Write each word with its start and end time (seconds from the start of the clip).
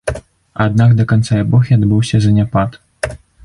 Аднак 0.65 0.95
да 1.01 1.05
канца 1.11 1.33
эпохі 1.43 1.77
адбыўся 1.77 2.17
заняпад. 2.25 2.69